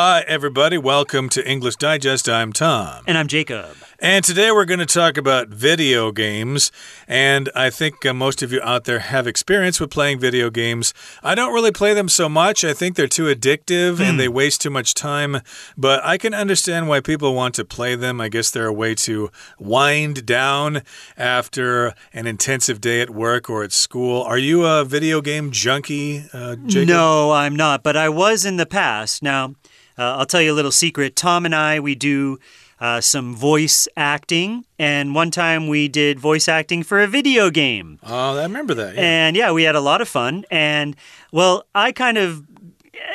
[0.00, 0.78] Hi, everybody.
[0.78, 2.28] Welcome to English Digest.
[2.28, 3.02] I'm Tom.
[3.08, 3.76] And I'm Jacob.
[3.98, 6.70] And today we're going to talk about video games.
[7.08, 10.94] And I think uh, most of you out there have experience with playing video games.
[11.24, 12.62] I don't really play them so much.
[12.62, 14.02] I think they're too addictive mm.
[14.02, 14.16] and hmm.
[14.18, 15.40] they waste too much time.
[15.76, 18.20] But I can understand why people want to play them.
[18.20, 20.82] I guess they're a way to wind down
[21.16, 24.22] after an intensive day at work or at school.
[24.22, 26.90] Are you a video game junkie, uh, Jacob?
[26.90, 27.82] No, I'm not.
[27.82, 29.24] But I was in the past.
[29.24, 29.54] Now,
[29.98, 31.16] uh, I'll tell you a little secret.
[31.16, 32.38] Tom and I, we do
[32.80, 34.64] uh, some voice acting.
[34.78, 37.98] And one time we did voice acting for a video game.
[38.04, 38.94] Oh, I remember that.
[38.94, 39.00] Yeah.
[39.00, 40.44] And yeah, we had a lot of fun.
[40.50, 40.96] And
[41.32, 42.44] well, I kind of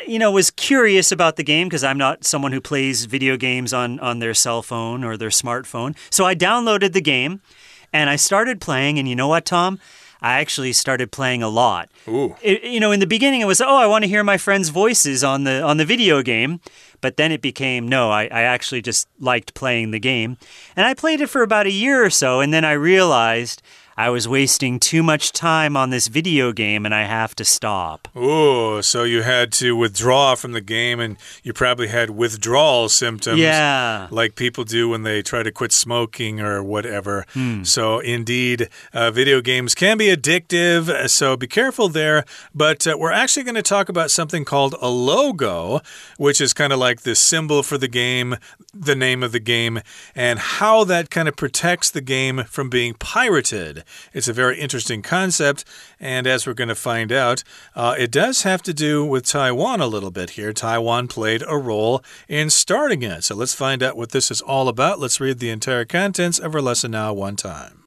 [0.07, 3.73] you know was curious about the game because I'm not someone who plays video games
[3.73, 5.95] on on their cell phone or their smartphone.
[6.09, 7.41] So I downloaded the game
[7.91, 9.79] and I started playing and you know what, Tom?
[10.23, 11.91] I actually started playing a lot.
[12.41, 14.69] It, you know, in the beginning it was, oh, I want to hear my friends'
[14.69, 16.61] voices on the on the video game.
[17.01, 20.37] But then it became, no, I, I actually just liked playing the game.
[20.77, 23.61] And I played it for about a year or so, and then I realized
[23.95, 28.07] I was wasting too much time on this video game and I have to stop.
[28.15, 33.39] Oh, so you had to withdraw from the game and you probably had withdrawal symptoms.
[33.39, 34.07] Yeah.
[34.09, 37.25] Like people do when they try to quit smoking or whatever.
[37.33, 37.63] Hmm.
[37.63, 41.09] So, indeed, uh, video games can be addictive.
[41.09, 42.25] So, be careful there.
[42.53, 45.81] But uh, we're actually going to talk about something called a logo,
[46.17, 48.37] which is kind of like the symbol for the game,
[48.73, 49.81] the name of the game,
[50.15, 53.82] and how that kind of protects the game from being pirated.
[54.13, 55.65] It's a very interesting concept,
[55.99, 57.43] and as we're going to find out,
[57.75, 60.53] uh, it does have to do with Taiwan a little bit here.
[60.53, 63.23] Taiwan played a role in starting it.
[63.23, 64.99] So let's find out what this is all about.
[64.99, 67.83] Let's read the entire contents of our lesson now one time.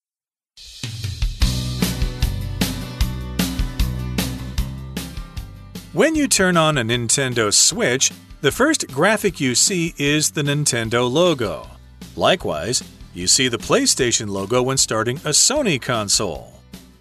[5.93, 11.11] When you turn on a Nintendo Switch, the first graphic you see is the Nintendo
[11.11, 11.69] logo.
[12.15, 12.85] Likewise,
[13.17, 16.53] you see the PlayStation logo when starting a Sony console.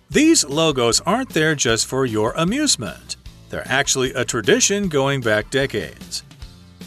[0.09, 3.17] These logos aren't there just for your amusement.
[3.49, 6.23] They're actually a tradition going back decades.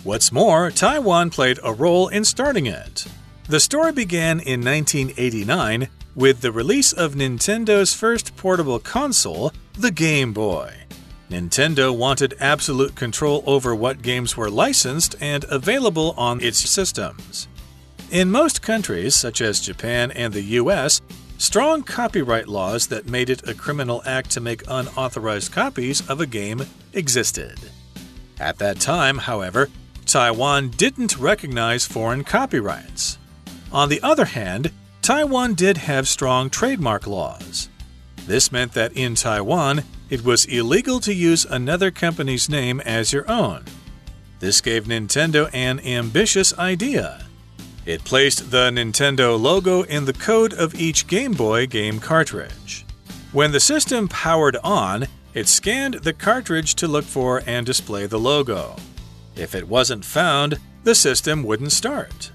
[0.03, 3.05] What's more, Taiwan played a role in starting it.
[3.49, 10.33] The story began in 1989 with the release of Nintendo's first portable console, the Game
[10.33, 10.73] Boy.
[11.31, 17.47] Nintendo wanted absolute control over what games were licensed and available on its systems.
[18.11, 21.03] In most countries, such as Japan and the US,
[21.37, 26.27] strong copyright laws that made it a criminal act to make unauthorized copies of a
[26.27, 26.65] game
[26.95, 27.59] existed.
[28.41, 29.69] At that time, however,
[30.07, 33.19] Taiwan didn't recognize foreign copyrights.
[33.71, 37.69] On the other hand, Taiwan did have strong trademark laws.
[38.27, 43.31] This meant that in Taiwan, it was illegal to use another company's name as your
[43.31, 43.65] own.
[44.41, 47.28] This gave Nintendo an ambitious idea
[47.89, 52.85] it placed the Nintendo logo in the code of each Game Boy game cartridge.
[53.33, 58.19] When the system powered on, it scanned the cartridge to look for and display the
[58.19, 58.77] logo.
[59.37, 62.31] If it wasn't found, the system wouldn't start.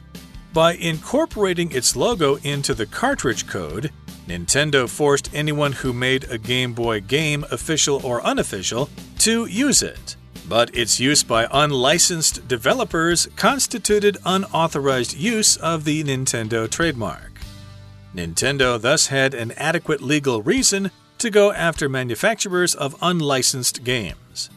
[0.53, 3.91] By incorporating its logo into the cartridge code,
[4.27, 10.15] Nintendo forced anyone who made a Game Boy game, official or unofficial, to use it
[10.47, 17.31] but its use by unlicensed developers constituted unauthorized use of the Nintendo trademark.
[18.15, 24.49] Nintendo thus had an adequate legal reason to go after manufacturers of unlicensed games.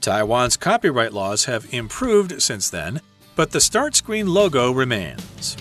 [0.00, 3.00] Taiwan's copyright laws have improved since then,
[3.36, 5.56] but the start screen logo remains.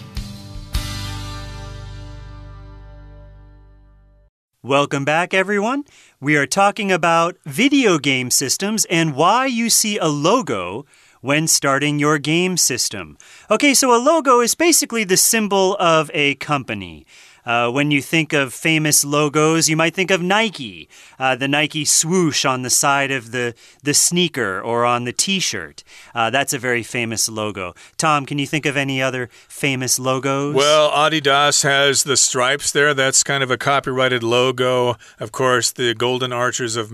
[4.64, 5.86] Welcome back, everyone.
[6.24, 10.86] We are talking about video game systems and why you see a logo
[11.22, 13.18] when starting your game system.
[13.50, 17.08] Okay, so a logo is basically the symbol of a company.
[17.46, 20.88] Uh, when you think of famous logos, you might think of Nike,
[21.18, 23.53] uh, the Nike swoosh on the side of the,
[23.84, 25.84] the sneaker or on the t shirt.
[26.13, 27.74] Uh, that's a very famous logo.
[27.98, 30.56] Tom, can you think of any other famous logos?
[30.56, 32.94] Well, Adidas has the stripes there.
[32.94, 34.98] That's kind of a copyrighted logo.
[35.19, 36.92] Of course, the golden arches of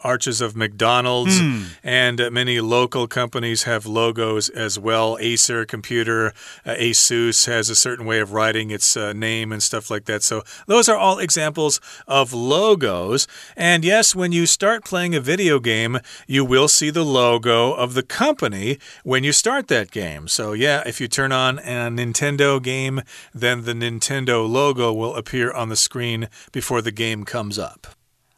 [0.00, 1.66] arches of McDonald's mm.
[1.82, 5.16] and many local companies have logos as well.
[5.20, 6.32] Acer Computer,
[6.64, 10.22] uh, Asus has a certain way of writing its uh, name and stuff like that.
[10.22, 13.26] So, those are all examples of logos.
[13.56, 17.94] And yes, when you start playing a video game, you will see the logo of
[17.94, 20.28] the company when you start that game.
[20.28, 23.02] So, yeah, if you turn on a Nintendo game,
[23.34, 27.86] then the Nintendo logo will appear on the screen before the game comes up.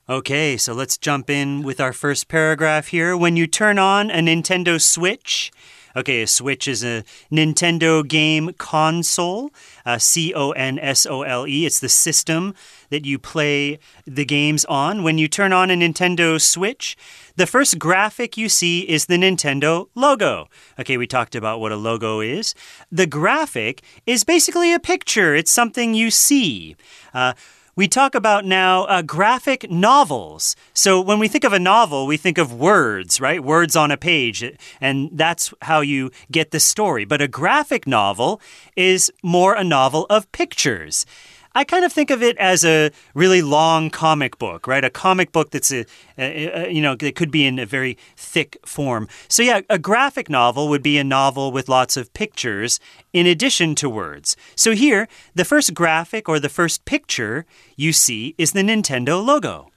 [0.09, 3.15] Okay, so let's jump in with our first paragraph here.
[3.15, 5.53] When you turn on a Nintendo Switch,
[5.99, 9.50] Okay, a Switch is a Nintendo game console,
[9.85, 11.67] uh, C O N S O L E.
[11.67, 12.55] It's the system
[12.91, 15.03] that you play the games on.
[15.03, 16.97] When you turn on a Nintendo Switch,
[17.35, 20.49] the first graphic you see is the Nintendo logo.
[20.79, 22.55] Okay, we talked about what a logo is.
[22.93, 26.77] The graphic is basically a picture, it's something you see.
[27.12, 27.33] Uh,
[27.79, 30.57] we talk about now uh, graphic novels.
[30.75, 33.41] So when we think of a novel, we think of words, right?
[33.41, 34.43] Words on a page,
[34.81, 37.05] and that's how you get the story.
[37.05, 38.41] But a graphic novel
[38.75, 41.07] is more a novel of pictures.
[41.55, 44.85] I kind of think of it as a really long comic book, right?
[44.85, 45.85] A comic book that's a,
[46.17, 49.09] a, a, you know, it could be in a very thick form.
[49.29, 52.81] So yeah, a graphic novel would be a novel with lots of pictures
[53.12, 54.37] in addition to words.
[54.55, 57.47] So here, the first graphic or the first picture
[57.77, 59.71] you see is the Nintendo logo.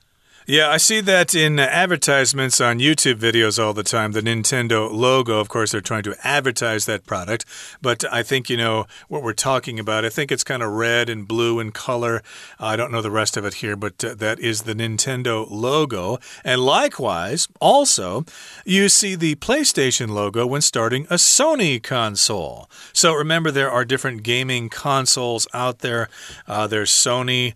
[0.47, 4.11] Yeah, I see that in advertisements on YouTube videos all the time.
[4.11, 7.45] The Nintendo logo, of course, they're trying to advertise that product.
[7.79, 11.09] But I think, you know, what we're talking about, I think it's kind of red
[11.09, 12.23] and blue in color.
[12.59, 16.17] I don't know the rest of it here, but uh, that is the Nintendo logo.
[16.43, 18.25] And likewise, also,
[18.65, 22.67] you see the PlayStation logo when starting a Sony console.
[22.93, 26.09] So remember, there are different gaming consoles out there.
[26.47, 27.53] Uh, there's Sony.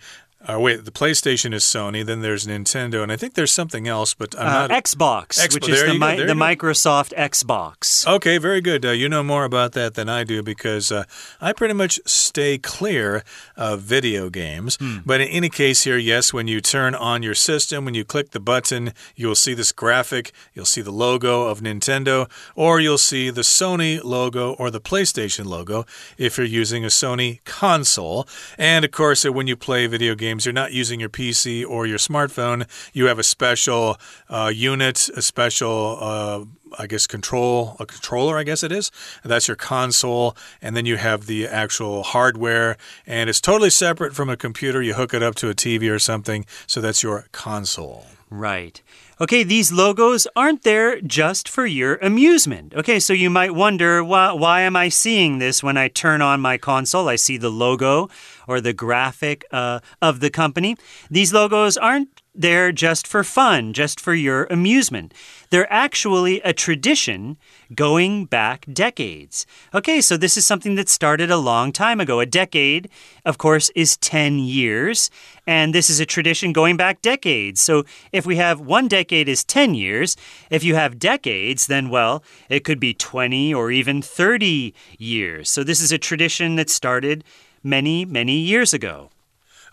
[0.48, 4.14] Uh, wait, the PlayStation is Sony, then there's Nintendo, and I think there's something else,
[4.14, 4.84] but I'm uh, not.
[4.84, 8.08] Xbox, Xbox which is the, mi the Microsoft Xbox.
[8.08, 8.86] Okay, very good.
[8.86, 11.06] Uh, you know more about that than I do because uh,
[11.42, 13.24] I pretty much stay clear
[13.58, 14.76] of video games.
[14.76, 14.98] Hmm.
[15.06, 18.32] But in any case, here, yes, when you turn on your system, when you click
[18.32, 23.32] the button, you'll see this graphic, you'll see the logo of Nintendo, or you'll see
[23.32, 25.86] the Sony logo or the PlayStation logo
[26.18, 28.28] if you're using a Sony console.
[28.60, 31.66] And of course, uh, when you play video games, games, you're not using your PC
[31.66, 32.68] or your smartphone.
[32.94, 33.98] You have a special
[34.30, 35.98] uh, unit, a special.
[36.00, 36.46] Uh,
[36.78, 38.92] I guess control a controller I guess it is
[39.24, 42.76] that's your console and then you have the actual hardware
[43.08, 46.00] and it's totally separate from a computer you hook it up to a TV or
[46.00, 48.82] something so that's your console right
[49.22, 52.74] Okay, these logos aren't there just for your amusement.
[52.76, 56.42] Okay, so you might wonder why, why am I seeing this when I turn on
[56.42, 57.08] my console?
[57.08, 58.10] I see the logo
[58.48, 60.76] or the graphic uh, of the company.
[61.10, 65.14] These logos aren't there just for fun, just for your amusement.
[65.50, 67.38] They're actually a tradition
[67.74, 69.46] going back decades.
[69.74, 72.20] Okay, so this is something that started a long time ago.
[72.20, 72.90] A decade,
[73.24, 75.10] of course, is 10 years,
[75.48, 77.62] and this is a tradition going back decades.
[77.62, 80.18] So if we have one decade is 10 years,
[80.50, 85.50] if you have decades, then, well, it could be 20 or even 30 years.
[85.50, 87.24] So this is a tradition that started
[87.66, 89.10] many, many years ago.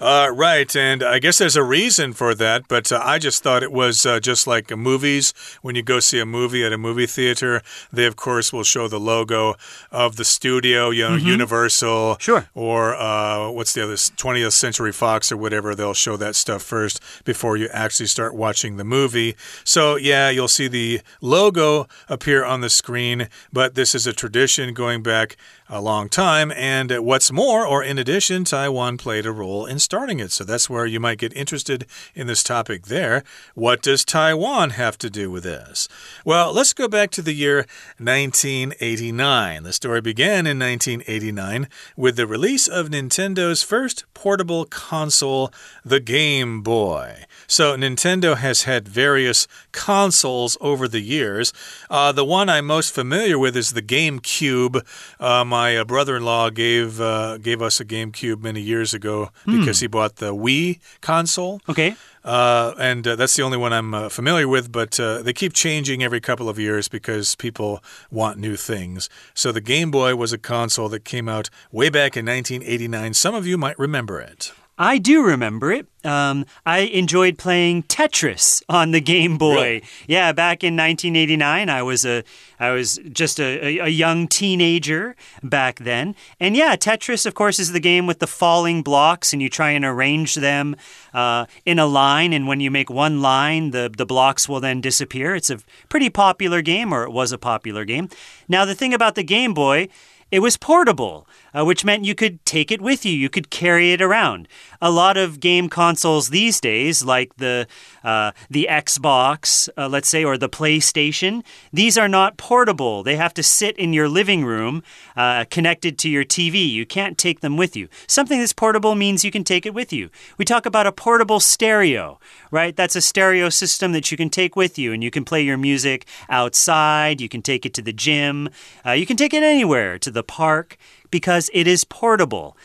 [0.03, 3.63] Uh, right, and I guess there's a reason for that, but uh, I just thought
[3.63, 5.33] it was uh, just like movies.
[5.63, 7.63] When you go see a movie at a movie theater,
[7.93, 9.55] they of course will show the logo
[9.93, 11.35] of the studio, you know, mm -hmm.
[11.35, 15.77] Universal, sure, or uh, what's the other 20th Century Fox or whatever.
[15.77, 19.37] They'll show that stuff first before you actually start watching the movie.
[19.65, 24.75] So yeah, you'll see the logo appear on the screen, but this is a tradition
[24.75, 25.37] going back
[25.73, 26.53] a long time.
[26.53, 30.31] And what's more, or in addition, Taiwan played a role in starting it.
[30.31, 33.25] So that's where you might get interested in this topic there.
[33.55, 35.89] What does Taiwan have to do with this?
[36.27, 37.67] Well, let's go back to the year
[37.97, 39.63] 1989.
[39.63, 45.51] The story began in 1989 with the release of Nintendo's first portable console,
[45.85, 47.25] the Game Boy.
[47.47, 51.53] So Nintendo has had various consoles over the years.
[51.91, 54.83] Uh, the one I'm most familiar with is the GameCube.
[55.19, 59.61] Uh, my uh, brother-in-law gave uh, gave us a GameCube many years ago hmm.
[59.61, 61.61] because he bought the Wii console.
[61.69, 61.95] Okay.
[62.25, 65.53] Uh, and uh, that's the only one I'm uh, familiar with, but uh, they keep
[65.53, 69.09] changing every couple of years because people want new things.
[69.35, 73.15] So the Game Boy was a console that came out way back in 1989.
[73.15, 74.53] Some of you might remember it.
[74.83, 75.87] I do remember it.
[76.05, 79.55] Um, I enjoyed playing Tetris on the Game Boy.
[79.55, 79.85] Really?
[80.09, 82.25] Yeah, back in 1989, I was a
[82.59, 86.17] I was just a, a, young teenager back then.
[86.41, 89.71] And yeah, Tetris, of course, is the game with the falling blocks, and you try
[89.71, 90.75] and arrange them
[91.15, 92.33] uh, in a line.
[92.33, 95.37] And when you make one line, the the blocks will then disappear.
[95.37, 95.61] It's a
[95.91, 98.09] pretty popular game, or it was a popular game.
[98.49, 99.89] Now, the thing about the Game Boy
[100.33, 103.93] it was portable, uh, which meant you could take it with you, you could carry
[103.93, 104.49] it around.
[104.81, 107.67] A lot of game consoles these days, like the
[108.03, 113.03] uh, the Xbox, uh, let's say, or the PlayStation, these are not portable.
[113.03, 114.83] They have to sit in your living room,
[115.17, 116.67] uh, connected to your TV.
[116.69, 117.89] You can't take them with you.
[118.07, 120.09] Something that's portable means you can take it with you.
[120.39, 122.19] We talk about a portable stereo,
[122.51, 122.75] right?
[122.75, 125.59] That's a stereo system that you can take with you, and you can play your
[125.59, 127.21] music outside.
[127.21, 128.49] You can take it to the gym.
[128.85, 130.77] Uh, you can take it anywhere to the park
[131.11, 132.57] because it is portable.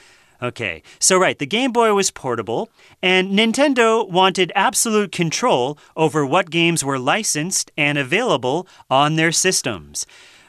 [0.42, 2.70] Okay, so right, the Game Boy was portable,
[3.02, 10.06] and Nintendo wanted absolute control over what games were licensed and available on their systems.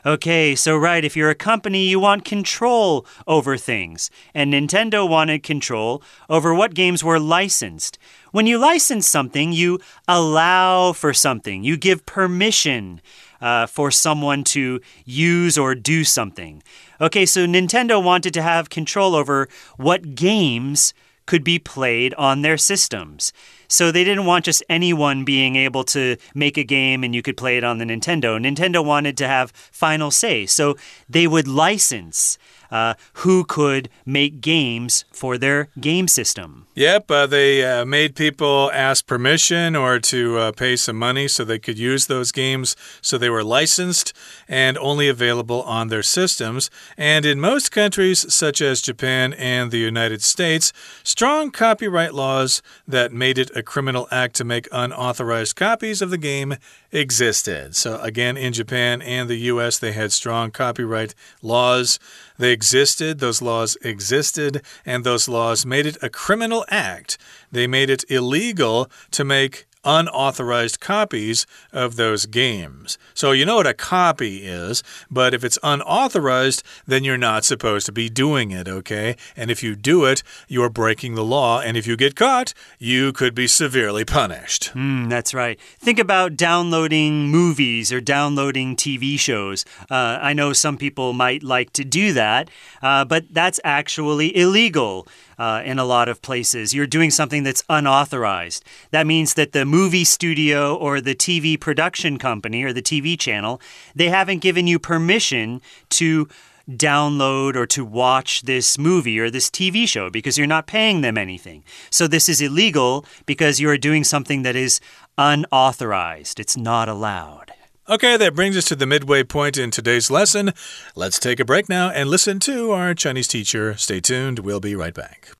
[0.06, 4.10] Okay, so right, if you're a company, you want control over things.
[4.32, 7.98] And Nintendo wanted control over what games were licensed.
[8.30, 13.00] When you license something, you allow for something, you give permission
[13.40, 16.62] uh, for someone to use or do something.
[17.00, 20.94] Okay, so Nintendo wanted to have control over what games
[21.26, 23.32] could be played on their systems.
[23.68, 27.36] So they didn't want just anyone being able to make a game and you could
[27.36, 28.40] play it on the Nintendo.
[28.40, 30.46] Nintendo wanted to have final say.
[30.46, 30.74] So
[31.06, 32.38] they would license
[32.70, 36.66] uh, who could make games for their game system.
[36.74, 41.44] Yep, uh, they uh, made people ask permission or to uh, pay some money so
[41.44, 42.76] they could use those games.
[43.00, 44.12] So they were licensed
[44.48, 46.70] and only available on their systems.
[46.96, 50.72] And in most countries, such as Japan and the United States,
[51.02, 56.18] strong copyright laws that made it a criminal act to make unauthorized copies of the
[56.18, 56.56] game
[56.92, 57.76] existed.
[57.76, 61.98] So, again, in Japan and the US, they had strong copyright laws.
[62.38, 67.18] They existed, those laws existed, and those laws made it a criminal act.
[67.52, 72.98] They made it illegal to make unauthorized copies of those games.
[73.14, 77.86] So you know what a copy is, but if it's unauthorized, then you're not supposed
[77.86, 79.16] to be doing it, okay?
[79.34, 83.14] And if you do it, you're breaking the law, and if you get caught, you
[83.14, 84.72] could be severely punished.
[84.74, 85.58] Mm, that's right.
[85.78, 89.64] Think about downloading movies or downloading TV shows.
[89.90, 92.50] Uh, I know some people might like to do that,
[92.82, 96.74] uh, but that's actually illegal uh, in a lot of places.
[96.74, 98.64] You're doing something that's unauthorized.
[98.90, 103.60] That means that the movie studio or the TV production company or the TV channel,
[103.94, 106.28] they haven't given you permission to
[106.68, 111.16] download or to watch this movie or this TV show because you're not paying them
[111.16, 111.64] anything.
[111.90, 114.80] So this is illegal because you are doing something that is
[115.16, 116.38] unauthorized.
[116.38, 117.52] It's not allowed.
[117.87, 120.53] Okay, that brings us to the midway point in today's lesson.
[120.95, 123.75] Let's take a break now and listen to our Chinese teacher.
[123.77, 125.33] Stay tuned, we'll be right back.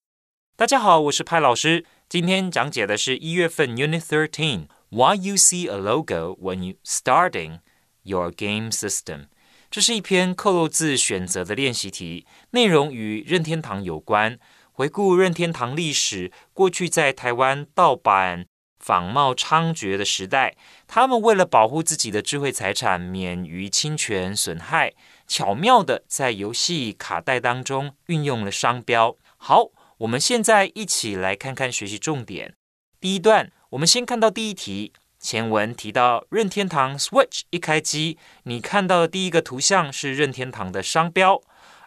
[0.58, 1.86] 大家好，我是派老师。
[2.10, 7.60] 今天讲解的是一月份 Unit Thirteen Why you see a logo when you starting
[8.04, 9.28] your game system。
[9.72, 14.38] 这是一篇扣漏字选择的练习题，内容与任天堂有关。
[14.74, 18.48] 回顾任天堂历史，过去在台湾盗版。
[18.80, 20.58] 仿冒猖獗的时代，
[20.89, 24.95] 他们为了保护自己的智慧财产免于侵权损害，
[25.27, 29.15] 巧妙的在游戏卡带当中运用了商标。
[29.37, 29.67] 好，
[29.99, 32.55] 我们现在一起来看看学习重点。
[32.99, 41.43] 第一段，我们先看到第一题，前文提到任天堂 Switch 一开机，你看到的第一个图像是任天堂的商标，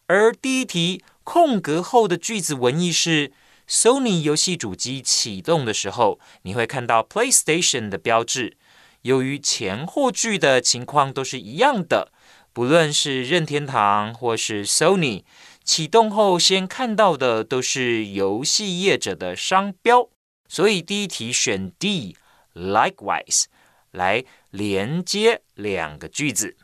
[0.05, 3.34] 而第一题空格后的句子文意是。
[3.70, 8.58] Sony 游戏主机启动的时候，你会看到 PlayStation 的标志。
[9.01, 12.12] 由于前后句的情况都是一样的，
[12.53, 15.24] 不论是任天堂或是 Sony，
[15.63, 20.10] 启动后先看到的都是游戏业者的商标。
[20.48, 23.46] 所以第一题选 D，likewise
[23.91, 26.58] 来连接两个句子。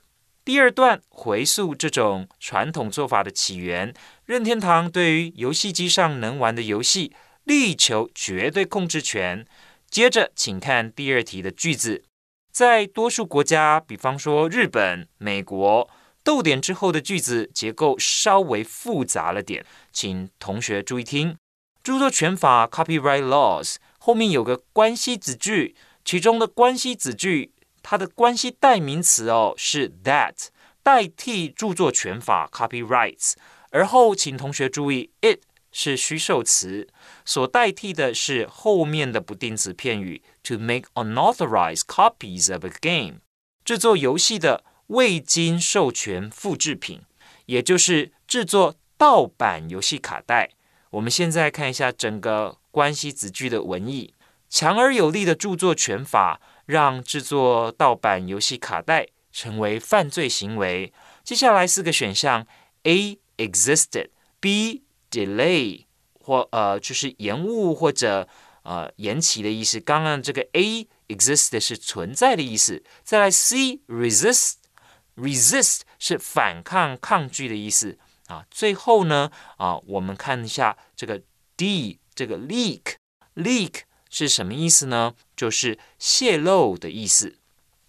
[0.43, 3.93] 第二段回溯这种传统做法的起源。
[4.25, 7.13] 任天堂对于游戏机上能玩的游戏
[7.45, 9.45] 力求绝对控制权。
[9.89, 12.03] 接着，请看第二题的句子，
[12.57, 15.87] 在多数国家，比方说日本、美国，
[16.23, 21.37] 逗点之后的句子结构稍微复杂了点，请同学注意听。
[21.83, 27.51] 著作权法 （Copyright Laws） 后面有个关系子句，其中的关系子句，
[27.83, 30.47] 它的关系代名词哦是 that，
[30.81, 33.33] 代替著作权法 （Copyrights）。
[33.69, 36.87] 而后，请同学注意，it 是虚受词，
[37.23, 43.21] 所代替的是后面的不定词片语，to make unauthorized copies of a game，
[43.65, 47.01] 制作游戏的未经授权复制品，
[47.47, 50.51] 也就是制作盗版游戏卡带。
[50.91, 54.13] 我们现在看一下整个关系子句的文意：
[54.49, 60.93] 强而有力的著作权法让制作盗版游戏卡带成为犯罪行为。
[61.23, 62.47] 接下来四个选项。
[62.83, 65.85] A existed，B delay
[66.21, 68.29] 或呃就是延误或者
[68.67, 69.79] 呃延期的意思。
[69.79, 72.83] 刚刚这个 A exist 是存在的意思。
[73.01, 77.97] 再来 C resist，resist 是反抗、抗拒的意思
[78.27, 78.45] 啊。
[78.51, 81.21] 最后呢啊，我们看一下这个
[81.55, 85.15] D 这个 leak，leak 是什么意思呢？
[85.35, 87.37] 就是泄露的意思。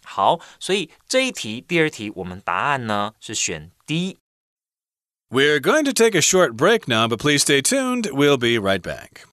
[0.05, 4.19] 好，所以这一题第二题我们答案呢是选 D。
[5.31, 8.11] We're going to take a short break now, but please stay tuned.
[8.11, 9.27] We'll be right back.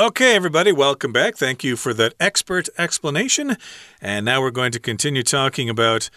[0.00, 1.36] Okay, everybody, welcome back.
[1.36, 3.58] Thank you for that expert explanation.
[4.00, 6.08] And now we're going to continue talking about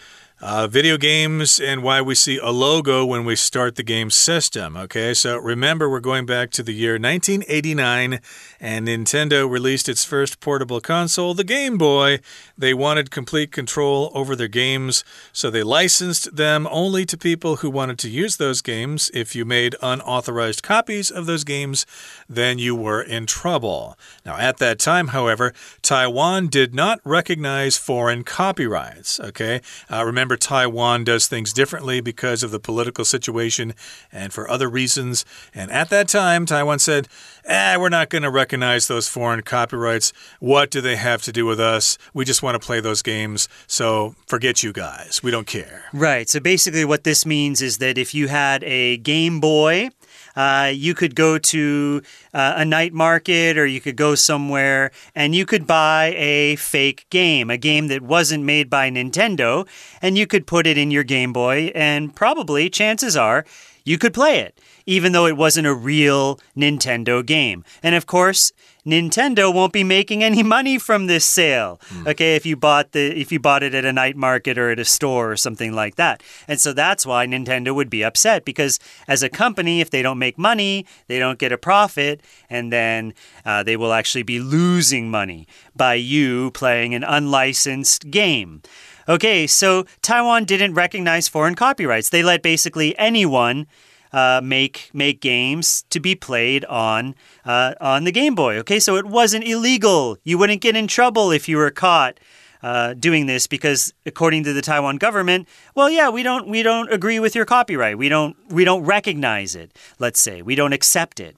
[0.44, 4.76] uh, video games and why we see a logo when we start the game system.
[4.76, 8.20] Okay, so remember, we're going back to the year 1989,
[8.60, 12.20] and Nintendo released its first portable console, the Game Boy.
[12.58, 17.70] They wanted complete control over their games, so they licensed them only to people who
[17.70, 19.10] wanted to use those games.
[19.14, 21.86] If you made unauthorized copies of those games,
[22.28, 23.98] then you were in trouble.
[24.26, 29.22] Now, at that time, however, Taiwan did not recognize foreign copyrights.
[29.22, 33.76] Okay, uh, remember Remember, Taiwan does things differently because of the political situation
[34.12, 35.26] and for other reasons.
[35.54, 37.08] And at that time, Taiwan said,
[37.46, 40.12] eh, we're not going to recognize those foreign copyrights.
[40.40, 42.00] What do they have to do with us?
[42.16, 43.48] We just want to play those games.
[43.68, 45.22] So forget you guys.
[45.22, 45.84] We don't care.
[45.94, 46.28] Right.
[46.28, 49.92] So basically, what this means is that if you had a Game Boy,
[50.36, 52.02] uh, you could go to
[52.34, 57.06] uh, a night market or you could go somewhere and you could buy a fake
[57.10, 59.68] game, a game that wasn't made by Nintendo,
[60.02, 63.46] and you could put it in your Game Boy, and probably, chances are,
[63.86, 67.64] you could play it, even though it wasn't a real Nintendo game.
[67.82, 68.52] And of course,
[68.86, 71.80] Nintendo won't be making any money from this sale.
[71.90, 72.08] Mm.
[72.10, 74.80] Okay, if you bought the if you bought it at a night market or at
[74.80, 76.22] a store or something like that.
[76.48, 80.20] And so that's why Nintendo would be upset because as a company if they don't
[80.20, 83.14] make money, they don't get a profit and then
[83.46, 88.62] uh, they will actually be losing money by you playing an unlicensed game.
[89.08, 92.10] Okay, so Taiwan didn't recognize foreign copyrights.
[92.10, 93.68] They let basically anyone
[94.14, 98.58] uh, make make games to be played on uh, on the Game Boy.
[98.60, 100.18] Okay, so it wasn't illegal.
[100.24, 102.20] You wouldn't get in trouble if you were caught.
[102.62, 106.90] Uh, doing this because according to the Taiwan government, well, yeah, we don't we don't
[106.94, 107.98] agree with your copyright.
[107.98, 109.78] We don't we don't recognize it.
[110.00, 111.36] Let's say we don't accept it.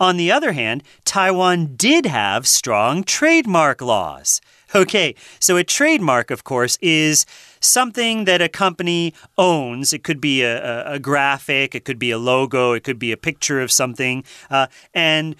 [0.00, 4.40] On the other hand, Taiwan did have strong trademark laws.
[4.74, 7.26] Okay, so a trademark, of course, is
[7.60, 9.92] something that a company owns.
[9.92, 13.12] It could be a, a, a graphic, it could be a logo, it could be
[13.12, 14.24] a picture of something.
[14.50, 15.36] Uh, and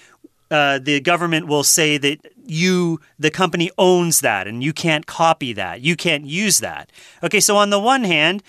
[0.52, 5.52] uh, the government will say that you, the company, owns that and you can't copy
[5.52, 5.80] that.
[5.80, 6.90] You can't use that.
[7.22, 8.40] Okay, so on the one hand,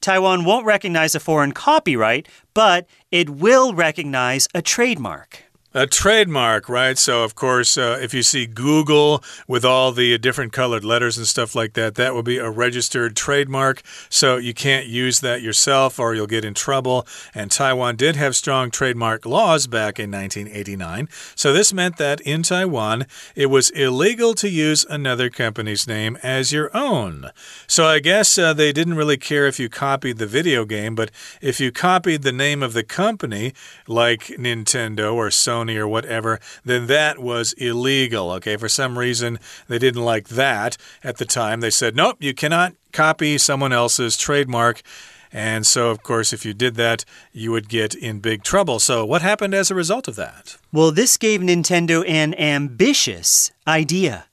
[0.00, 5.49] Taiwan won't recognize a foreign copyright, but it will recognize a trademark.
[5.72, 6.98] A trademark, right?
[6.98, 11.28] So, of course, uh, if you see Google with all the different colored letters and
[11.28, 13.80] stuff like that, that will be a registered trademark.
[14.08, 17.06] So, you can't use that yourself or you'll get in trouble.
[17.36, 21.08] And Taiwan did have strong trademark laws back in 1989.
[21.36, 23.06] So, this meant that in Taiwan,
[23.36, 27.30] it was illegal to use another company's name as your own.
[27.68, 31.12] So, I guess uh, they didn't really care if you copied the video game, but
[31.40, 33.52] if you copied the name of the company,
[33.86, 38.30] like Nintendo or Sony, Or whatever, then that was illegal.
[38.32, 41.60] Okay, for some reason they didn't like that at the time.
[41.60, 44.82] They said, nope, you cannot copy someone else's trademark.
[45.32, 48.80] And so, of course, if you did that, you would get in big trouble.
[48.80, 50.56] So, what happened as a result of that?
[50.72, 54.26] Well, this gave Nintendo an ambitious idea.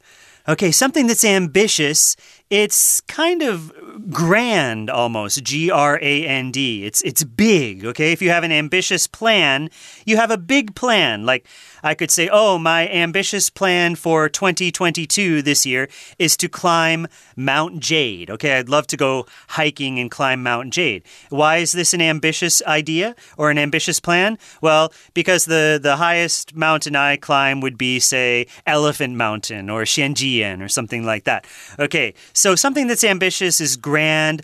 [0.47, 2.15] Okay, something that's ambitious,
[2.49, 3.73] it's kind of
[4.09, 6.85] grand almost G R A N D.
[6.85, 8.13] It's it's big okay?
[8.13, 9.69] If you have an ambitious plan
[10.05, 11.25] you have a big plan.
[11.25, 11.45] Like
[11.83, 17.81] I could say oh my ambitious plan for 2022 this year is to climb Mount
[17.81, 18.57] Jade okay?
[18.57, 21.03] I'd love to go hiking and climb Mount Jade.
[21.29, 24.37] Why is this an ambitious idea or an ambitious plan?
[24.61, 30.63] Well because the the highest mountain I climb would be say Elephant Mountain or Xianjian
[30.63, 31.45] or something like that.
[31.77, 34.43] Okay so something that's ambitious is grand,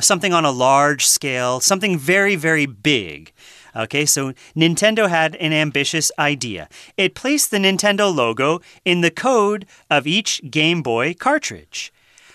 [0.00, 3.32] something on a large scale, something very, very big.
[3.74, 6.68] Okay, so Nintendo had an ambitious idea.
[6.96, 11.92] It placed the Nintendo logo in the code of each Game Boy cartridge.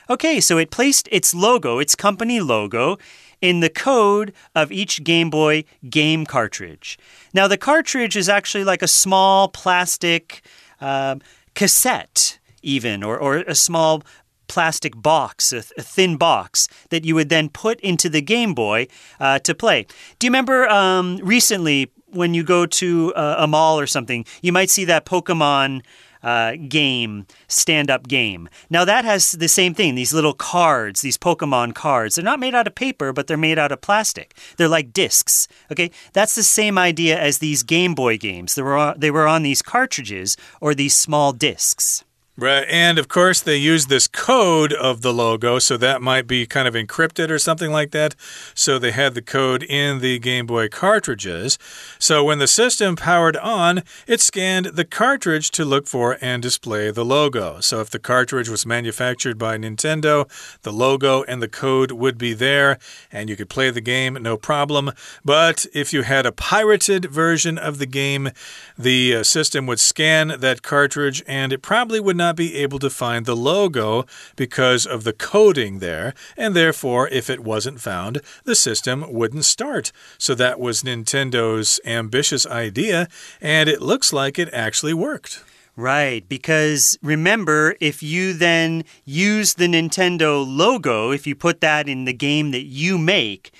[0.09, 2.97] Okay, so it placed its logo, its company logo,
[3.41, 6.99] in the code of each Game Boy game cartridge.
[7.33, 10.41] Now, the cartridge is actually like a small plastic
[10.81, 11.15] uh,
[11.55, 14.03] cassette, even, or, or a small
[14.49, 18.87] plastic box, a, thin box that you would then put into the Game Boy
[19.19, 19.85] uh, to play.
[20.17, 24.51] Do you remember um, recently when you go to a, a mall or something, you
[24.51, 25.83] might see that Pokemon
[26.21, 28.49] uh, game, stand up game.
[28.69, 32.15] Now, that has the same thing these little cards, these Pokemon cards.
[32.15, 34.35] They're not made out of paper, but they're made out of plastic.
[34.57, 35.47] They're like discs.
[35.71, 38.55] Okay, that's the same idea as these Game Boy games.
[38.55, 42.03] They were, they were on these cartridges or these small discs.
[42.39, 42.65] Right.
[42.69, 46.69] And of course, they use this code of the logo, so that might be kind
[46.69, 48.15] of encrypted or something like that.
[48.53, 51.57] So they had the code in the Game Boy cartridges.
[51.99, 56.91] So when the system powered on, it scanned the cartridge to look for and display
[56.91, 57.59] the logo.
[57.59, 60.29] So if the cartridge was manufactured by Nintendo,
[60.61, 62.79] the logo and the code would be there,
[63.11, 64.91] and you could play the game no problem.
[65.25, 68.29] But if you had a pirated version of the game,
[68.77, 72.77] the uh, system would scan that cartridge and it probably would not not be able
[72.77, 78.21] to find the logo because of the coding there, and therefore, if it wasn't found,
[78.43, 79.91] the system wouldn't start.
[80.19, 83.07] So that was Nintendo's ambitious idea,
[83.41, 85.43] and it looks like it actually worked.
[85.75, 92.05] Right, because remember, if you then use the Nintendo logo, if you put that in
[92.05, 93.51] the game that you make,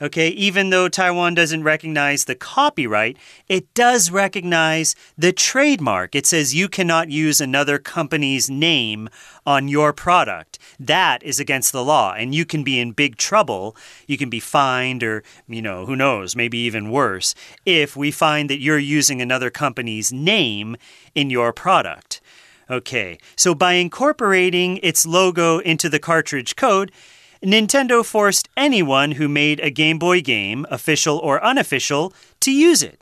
[0.00, 3.16] Okay, even though Taiwan doesn't recognize the copyright,
[3.48, 6.14] it does recognize the trademark.
[6.14, 9.08] It says you cannot use another company's name
[9.44, 10.56] on your product.
[10.78, 13.74] That is against the law, and you can be in big trouble.
[14.06, 17.34] You can be fined, or, you know, who knows, maybe even worse,
[17.66, 20.76] if we find that you're using another company's name
[21.16, 22.20] in your product.
[22.70, 26.92] Okay, so by incorporating its logo into the cartridge code,
[27.42, 33.00] Nintendo forced anyone who made a Game Boy game, official or unofficial, to use it.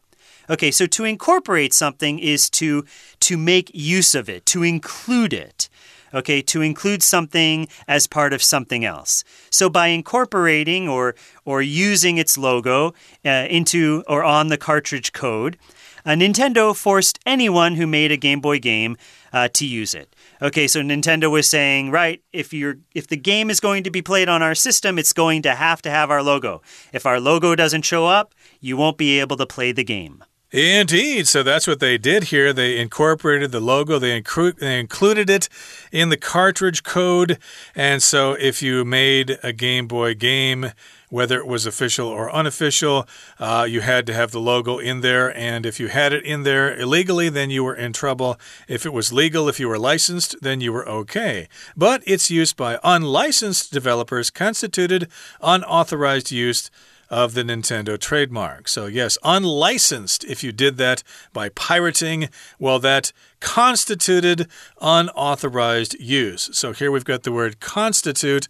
[0.48, 2.84] Okay, so to incorporate something is to
[3.20, 5.68] to make use of it, to include it.
[6.14, 9.24] Okay, to include something as part of something else.
[9.50, 12.94] So by incorporating or or using its logo
[13.24, 15.58] uh, into or on the cartridge code,
[16.04, 18.96] uh, Nintendo forced anyone who made a Game Boy game
[19.32, 20.14] uh, to use it.
[20.42, 24.02] Okay, so Nintendo was saying, right, if you're if the game is going to be
[24.02, 26.62] played on our system, it's going to have to have our logo.
[26.92, 30.22] If our logo doesn't show up, you won't be able to play the game.
[30.52, 31.26] Indeed.
[31.26, 32.52] So that's what they did here.
[32.52, 35.48] They incorporated the logo, they, inclu they, included it
[35.90, 37.38] in the cartridge code.
[37.74, 40.72] And so if you made a Game Boy game,
[41.16, 43.08] whether it was official or unofficial.
[43.38, 46.42] Uh, you had to have the logo in there, and if you had it in
[46.42, 48.38] there illegally, then you were in trouble.
[48.68, 51.48] If it was legal, if you were licensed, then you were okay.
[51.74, 55.08] But its use by unlicensed developers constituted
[55.40, 56.70] unauthorized use
[57.08, 58.68] of the Nintendo trademark.
[58.68, 61.02] So, yes, unlicensed, if you did that
[61.32, 64.48] by pirating, well, that constituted
[64.82, 66.50] unauthorized use.
[66.52, 68.48] So, here we've got the word constitute.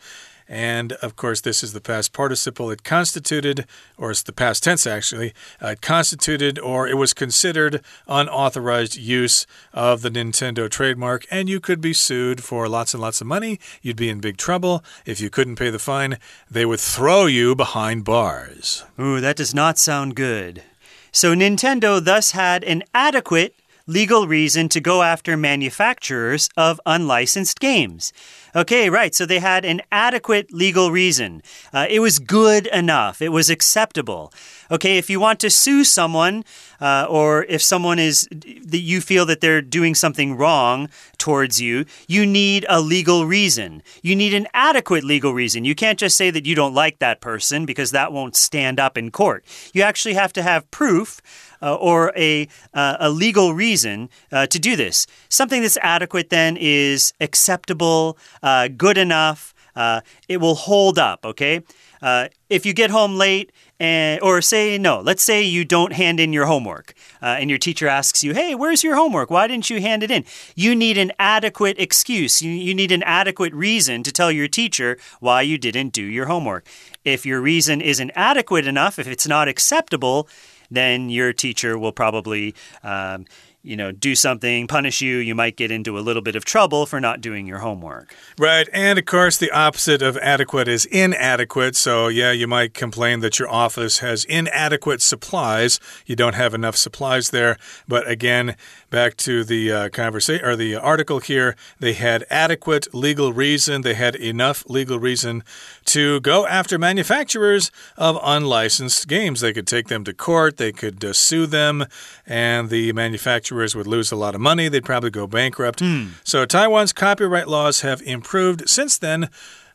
[0.48, 2.70] And of course, this is the past participle.
[2.70, 5.32] It constituted, or it's the past tense actually,
[5.62, 11.60] uh, it constituted or it was considered unauthorized use of the Nintendo trademark, and you
[11.60, 13.58] could be sued for lots and lots of money.
[13.82, 14.84] You'd be in big trouble.
[15.04, 16.18] If you couldn't pay the fine,
[16.50, 18.84] they would throw you behind bars.
[19.00, 20.62] Ooh, that does not sound good.
[21.10, 23.54] So Nintendo thus had an adequate
[23.86, 28.12] legal reason to go after manufacturers of unlicensed games.
[28.54, 29.14] Okay, right.
[29.14, 31.42] So they had an adequate legal reason.
[31.72, 33.22] Uh, it was good enough.
[33.22, 34.32] It was acceptable.
[34.70, 36.44] Okay, if you want to sue someone,
[36.80, 41.84] uh, or if someone is that you feel that they're doing something wrong towards you,
[42.08, 43.82] you need a legal reason.
[44.02, 45.64] You need an adequate legal reason.
[45.64, 48.98] You can't just say that you don't like that person because that won't stand up
[48.98, 49.44] in court.
[49.72, 51.20] You actually have to have proof
[51.62, 55.06] uh, or a, uh, a legal reason uh, to do this.
[55.28, 61.62] Something that's adequate then is acceptable, uh, good enough, uh, it will hold up, okay?
[62.02, 66.18] Uh, if you get home late, and, or say no, let's say you don't hand
[66.18, 69.30] in your homework, uh, and your teacher asks you, Hey, where's your homework?
[69.30, 70.24] Why didn't you hand it in?
[70.54, 72.40] You need an adequate excuse.
[72.40, 76.26] You, you need an adequate reason to tell your teacher why you didn't do your
[76.26, 76.66] homework.
[77.04, 80.28] If your reason isn't adequate enough, if it's not acceptable,
[80.70, 82.54] then your teacher will probably.
[82.82, 83.26] Um,
[83.66, 86.86] you know, do something, punish you, you might get into a little bit of trouble
[86.86, 88.14] for not doing your homework.
[88.38, 88.68] Right.
[88.72, 91.74] And of course, the opposite of adequate is inadequate.
[91.74, 95.80] So, yeah, you might complain that your office has inadequate supplies.
[96.06, 97.56] You don't have enough supplies there.
[97.88, 98.56] But again,
[98.96, 103.92] back to the uh, conversation or the article here, they had adequate legal reason, they
[103.92, 105.44] had enough legal reason
[105.84, 109.42] to go after manufacturers of unlicensed games.
[109.42, 111.84] They could take them to court, they could uh, sue them,
[112.26, 114.70] and the manufacturers would lose a lot of money.
[114.70, 115.80] They'd probably go bankrupt.
[115.80, 116.12] Hmm.
[116.24, 119.28] So Taiwan's copyright laws have improved since then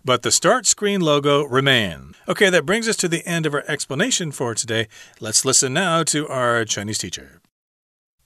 [0.03, 2.15] but the start screen logo remain.
[2.27, 4.88] Okay, that brings us to the end of our explanation for today.
[5.19, 7.40] Let's listen now to our Chinese teacher.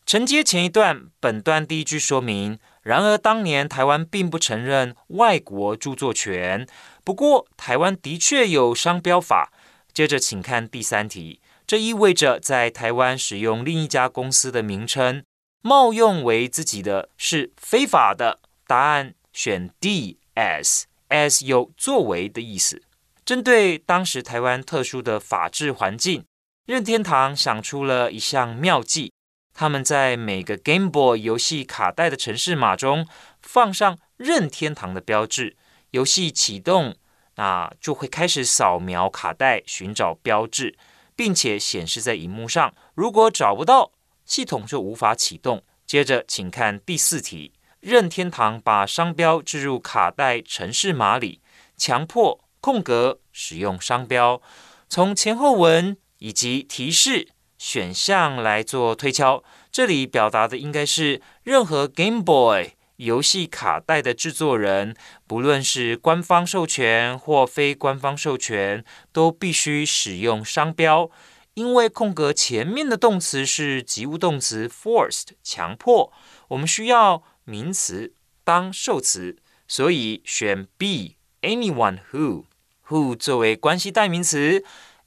[0.06, 6.68] 承接前一段，本段第一句说明：然而当年台湾并不承认外国著作权，
[7.04, 9.52] 不过台湾的确有商标法。
[9.92, 15.24] 接着，请看第三题，这意味着在台湾使用另一家公司的名称
[15.64, 18.40] 冒用为自己的是非法的。
[18.68, 20.86] 答案选 D S。
[21.10, 22.84] as 有作为的意思。
[23.24, 26.24] 针对当时台湾特殊的法治环境，
[26.68, 29.12] 任天堂想出了一项妙计。
[29.56, 33.08] 他们在每个 Game Boy 游戏卡带的城市码中
[33.42, 35.56] 放上任天堂的标志，
[35.92, 36.98] 游戏启动，
[37.36, 40.78] 那就会开始扫描卡带寻找标志，
[41.16, 42.76] 并且显示在荧幕上。
[42.96, 43.94] 如果找不到，
[44.26, 45.64] 系统就无法启动。
[45.88, 47.54] 接着，请看第四题。
[47.80, 51.40] 任天堂把商标置入卡带城市码里，
[51.78, 54.42] 强迫空格使用商标。
[54.90, 64.96] 从前后文以及提示选项来做推敲，这里表达的应该是任何 Game Boy 游戏卡带的制作人，
[65.28, 71.10] 不论是官方授权或非官方授权，都必须使用商标。
[71.54, 76.12] 因为空格前面的动词是及物动词 forced 强迫，
[76.50, 77.24] 我们需要。
[77.48, 78.12] 名词
[78.44, 79.38] 当受词，
[79.68, 81.18] 所以选 B。
[81.44, 82.46] Anyone who
[82.88, 84.64] who 作为关系代名词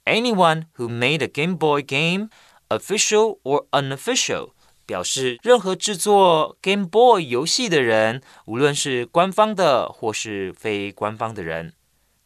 [0.09, 2.29] ，anyone who made a Game Boy game,
[2.69, 4.51] official or unofficial，
[4.85, 11.73] 表示任何制作 Game Boy 游戏的人，无论是官方的或是非官方的人。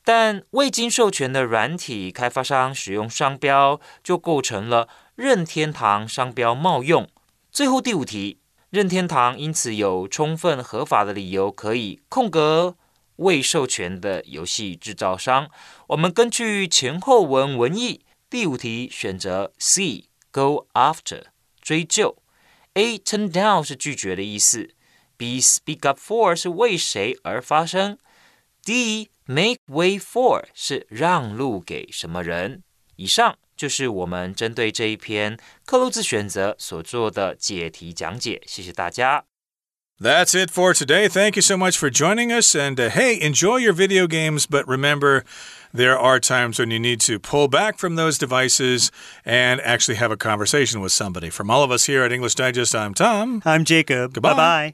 [0.05, 7.07] 但未经授权的软体开发商使用商标，就构成了任天堂商标冒用。
[7.51, 8.39] 最后第五题。
[8.69, 12.75] 任天堂因此有充分合法的理由可以空格
[13.17, 15.49] 未授权的游戏制造商。
[15.87, 21.23] 我们根据前后文文意，第五题选择 C go after
[21.61, 22.17] 追究
[22.73, 24.69] ，A turn down 是拒绝的意思
[25.17, 27.97] ，B speak up for 是为谁而发声
[28.63, 32.63] ，D make way for 是让路给什么人。
[32.95, 33.37] 以上。
[33.55, 39.23] 就是我们针对这一篇克鲁兹选择所做的解题讲解，谢谢大家。
[40.03, 41.07] That's it for today.
[41.07, 42.55] Thank you so much for joining us.
[42.55, 45.23] And uh, hey, enjoy your video games, but remember,
[45.71, 48.91] there are times when you need to pull back from those devices
[49.23, 51.29] and actually have a conversation with somebody.
[51.29, 53.41] From all of us here at English Digest, I'm Tom.
[53.45, 54.13] I'm Jacob.
[54.13, 54.31] Goodbye.
[54.31, 54.73] Bye bye.